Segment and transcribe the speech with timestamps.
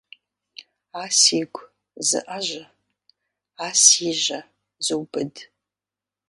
[1.01, 1.61] А сигу
[2.07, 2.63] зыIэжьэ,
[3.65, 4.39] а си жьэ
[4.85, 5.33] зубыд.